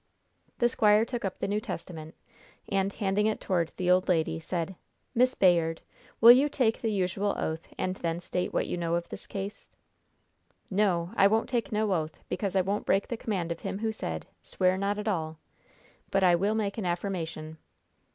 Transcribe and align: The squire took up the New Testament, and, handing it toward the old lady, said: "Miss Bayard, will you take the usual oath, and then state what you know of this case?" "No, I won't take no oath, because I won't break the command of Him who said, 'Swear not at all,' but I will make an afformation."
The 0.57 0.67
squire 0.67 1.05
took 1.05 1.23
up 1.23 1.37
the 1.37 1.47
New 1.47 1.61
Testament, 1.61 2.15
and, 2.67 2.91
handing 2.91 3.27
it 3.27 3.39
toward 3.39 3.71
the 3.77 3.91
old 3.91 4.07
lady, 4.09 4.39
said: 4.39 4.75
"Miss 5.13 5.35
Bayard, 5.35 5.81
will 6.19 6.31
you 6.31 6.49
take 6.49 6.81
the 6.81 6.91
usual 6.91 7.35
oath, 7.37 7.67
and 7.77 7.97
then 7.97 8.19
state 8.19 8.51
what 8.51 8.65
you 8.65 8.77
know 8.77 8.95
of 8.95 9.07
this 9.09 9.27
case?" 9.27 9.69
"No, 10.71 11.11
I 11.15 11.27
won't 11.27 11.49
take 11.49 11.71
no 11.71 11.93
oath, 11.93 12.17
because 12.29 12.55
I 12.55 12.61
won't 12.61 12.87
break 12.87 13.09
the 13.09 13.15
command 13.15 13.51
of 13.51 13.59
Him 13.59 13.77
who 13.77 13.91
said, 13.91 14.25
'Swear 14.41 14.75
not 14.75 14.97
at 14.97 15.07
all,' 15.07 15.37
but 16.09 16.23
I 16.23 16.33
will 16.33 16.55
make 16.55 16.79
an 16.79 16.85
afformation." 16.87 17.59